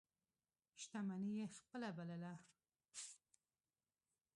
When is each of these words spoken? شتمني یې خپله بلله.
شتمني 0.81 1.31
یې 1.39 1.45
خپله 1.57 1.89
بلله. 1.97 2.33